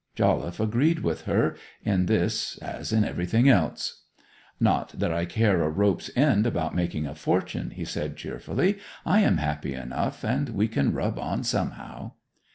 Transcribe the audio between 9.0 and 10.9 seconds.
'I am happy enough, and we